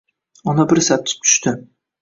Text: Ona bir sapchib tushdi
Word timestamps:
Ona 0.53 0.65
bir 0.71 0.81
sapchib 0.87 1.23
tushdi 1.29 1.57